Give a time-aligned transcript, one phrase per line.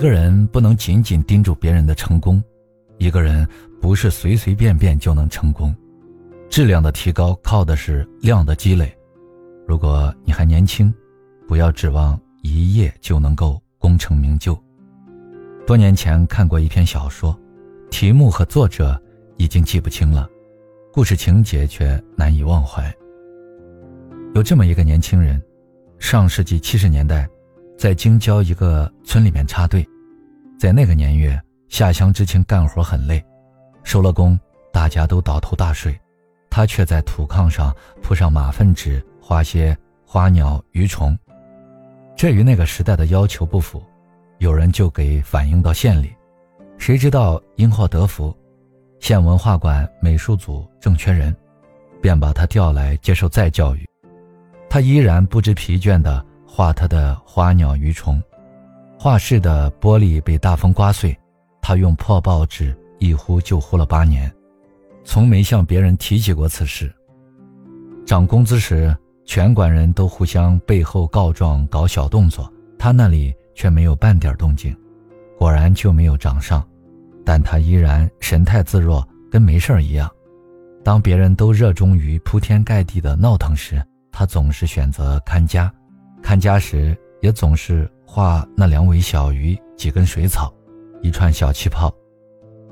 [0.00, 2.42] 一个人不能仅仅盯住别人的成功，
[2.96, 3.46] 一个人
[3.82, 5.76] 不是随随便便就能成功。
[6.48, 8.96] 质量的提高靠的是量的积累。
[9.68, 10.90] 如果你还年轻，
[11.46, 14.58] 不要指望一夜就能够功成名就。
[15.66, 17.38] 多年前看过一篇小说，
[17.90, 18.98] 题目和作者
[19.36, 20.26] 已经记不清了，
[20.94, 22.90] 故事情节却难以忘怀。
[24.34, 25.38] 有这么一个年轻人，
[25.98, 27.28] 上世纪七十年代。
[27.80, 29.88] 在京郊一个村里面插队，
[30.58, 33.24] 在那个年月，下乡知青干活很累，
[33.82, 34.38] 收了工，
[34.70, 35.98] 大家都倒头大睡，
[36.50, 41.18] 他却在土炕上铺上马粪纸，画些花鸟鱼虫。
[42.14, 43.82] 这与那个时代的要求不符，
[44.40, 46.14] 有人就给反映到县里，
[46.76, 48.36] 谁知道因祸得福，
[48.98, 51.34] 县文化馆美术组正缺人，
[52.02, 53.88] 便把他调来接受再教育，
[54.68, 56.26] 他依然不知疲倦的。
[56.52, 58.20] 画他的花鸟鱼虫，
[58.98, 61.16] 画室的玻璃被大风刮碎，
[61.62, 64.30] 他用破报纸一呼就呼了八年，
[65.04, 66.92] 从没向别人提起过此事。
[68.04, 74.76] 涨工资时，全馆人都互相背后告状搞小动作，他那里却没有半点动静，
[75.38, 76.66] 果然就没有涨上，
[77.24, 80.10] 但他依然神态自若，跟没事儿一样。
[80.82, 85.72] 当别人都热衷于铺天盖地的闹腾时，他总是选择看家。
[86.22, 90.52] 看家时，也总是画那两尾小鱼、几根水草、
[91.02, 91.92] 一串小气泡。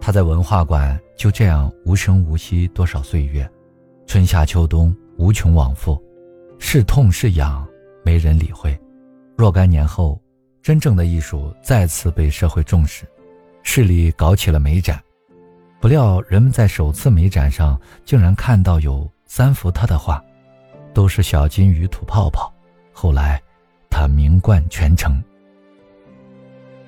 [0.00, 3.48] 他在文化馆就这样无声无息多少岁月，
[4.06, 6.00] 春夏秋冬无穷往复，
[6.58, 7.66] 是痛是痒，
[8.04, 8.78] 没人理会。
[9.36, 10.20] 若干年后，
[10.62, 13.04] 真正的艺术再次被社会重视，
[13.62, 15.00] 市里搞起了美展。
[15.80, 20.22] 不料人们在首次美展上竟然看到有三幅他的画，
[20.92, 22.52] 都是小金鱼吐泡泡。
[22.98, 23.38] 后来，
[23.90, 25.22] 他名冠全城。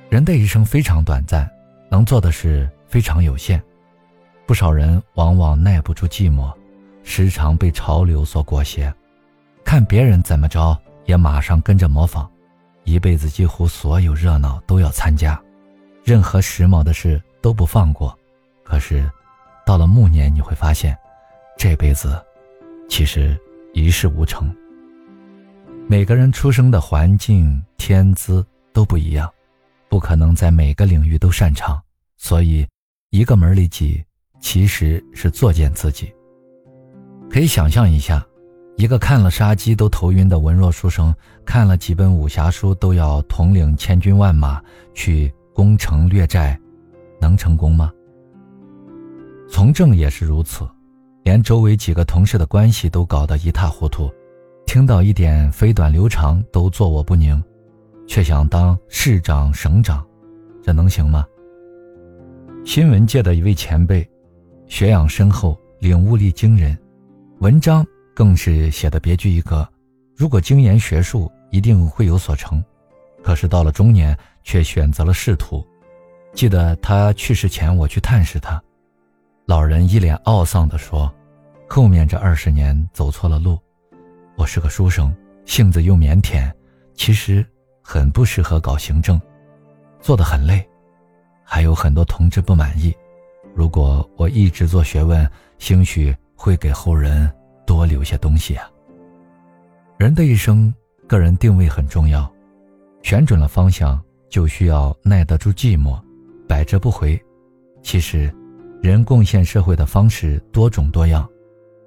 [0.09, 1.47] 人的一生非常短暂，
[1.91, 3.63] 能做的事非常有限。
[4.47, 6.51] 不少人往往耐不住寂寞，
[7.03, 8.91] 时常被潮流所裹挟，
[9.63, 10.75] 看别人怎么着
[11.05, 12.27] 也马上跟着模仿，
[12.85, 15.39] 一辈子几乎所有热闹都要参加，
[16.03, 18.19] 任何时髦的事都不放过。
[18.65, 19.07] 可是，
[19.67, 20.97] 到了暮年，你会发现，
[21.59, 22.19] 这辈子
[22.89, 23.39] 其实
[23.75, 24.51] 一事无成。
[25.91, 28.45] 每个人出生的环境、天资
[28.75, 29.27] 都不一样，
[29.89, 31.81] 不可能在每个领域都擅长，
[32.19, 32.67] 所以
[33.09, 34.05] 一个门里挤，
[34.39, 36.13] 其实是作践自己。
[37.31, 38.23] 可以想象一下，
[38.77, 41.13] 一个看了杀鸡都头晕的文弱书生，
[41.47, 44.63] 看了几本武侠书都要统领千军万马
[44.93, 46.61] 去攻城略寨，
[47.19, 47.91] 能成功吗？
[49.49, 50.69] 从政也是如此，
[51.23, 54.13] 连周围几个同事的关系都搞得一塌糊涂。
[54.69, 57.43] 听到一点飞短流长都坐卧不宁，
[58.07, 60.07] 却想当市长省长，
[60.63, 61.25] 这能行吗？
[62.67, 64.07] 新闻界的一位前辈，
[64.67, 66.79] 学养深厚，领悟力惊人，
[67.39, 67.83] 文章
[68.15, 69.67] 更是写的别具一格。
[70.15, 72.63] 如果精研学术，一定会有所成。
[73.25, 74.15] 可是到了中年，
[74.45, 75.67] 却选择了仕途。
[76.35, 78.63] 记得他去世前，我去探视他，
[79.47, 81.11] 老人一脸懊丧地说
[81.67, 83.59] ：“后面这二十年走错了路。”
[84.39, 85.13] 我是个书生，
[85.47, 86.49] 性子又腼腆，
[86.95, 87.45] 其实
[87.83, 89.21] 很不适合搞行政，
[90.01, 90.65] 做得很累，
[91.43, 92.97] 还有很多同志不满意。
[93.53, 95.29] 如果我一直做学问，
[95.59, 97.29] 兴许会给后人
[97.67, 98.71] 多留些东西啊。
[99.97, 100.73] 人的一生，
[101.09, 102.33] 个人定位很重要，
[103.03, 106.01] 选准了方向，就需要耐得住寂寞，
[106.47, 107.21] 百折不回。
[107.83, 108.33] 其实，
[108.81, 111.29] 人贡献社会的方式多种多样。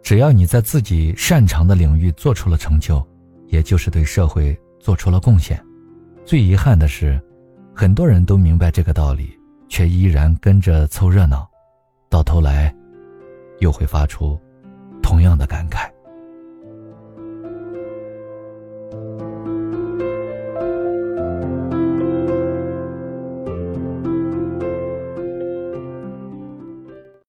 [0.03, 3.06] 只要你在自己擅长的领域做出了成就，
[3.47, 5.63] 也就是对社会做出了贡献。
[6.25, 7.22] 最遗憾的是，
[7.73, 9.31] 很多人都明白这个道理，
[9.69, 11.50] 却依然跟着凑热闹，
[12.09, 12.73] 到头来，
[13.59, 14.39] 又会发出
[15.01, 15.89] 同样的感慨。